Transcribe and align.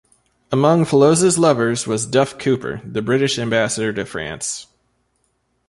Among 0.51 0.83
Fellowes's 0.85 1.37
lovers 1.37 1.85
was 1.85 2.07
Duff 2.07 2.39
Cooper, 2.39 2.81
the 2.83 3.03
British 3.03 3.37
ambassador 3.37 3.93
to 3.93 4.03
France. 4.03 4.65